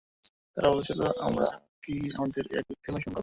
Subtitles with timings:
[0.57, 1.47] তারা বলেছিল, আমরা
[1.83, 3.19] কি আমাদেরই এক ব্যক্তির অনুসরণ করব?